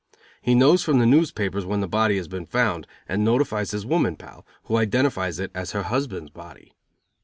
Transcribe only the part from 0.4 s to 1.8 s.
He knows from the newspapers when